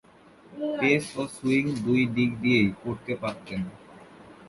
Pace 0.77 1.05
ও 1.17 1.23
swing 1.35 1.65
দুই 1.85 2.01
দিক 2.15 2.31
দিয়েই 2.41 2.69
করতে 2.83 3.13
পারতেন। 3.21 3.61